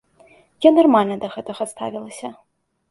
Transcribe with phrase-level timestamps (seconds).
[0.67, 2.35] Я нармальна да гэтага ставілася.